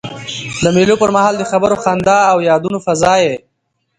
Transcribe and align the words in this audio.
د 0.63 0.65
مېلو 0.75 0.95
پر 1.01 1.09
مهال 1.15 1.35
د 1.37 1.43
خبرو، 1.51 1.81
خندا 1.83 2.19
او 2.31 2.37
یادونو 2.49 2.77
فضا 2.85 3.13
يي. 3.23 3.33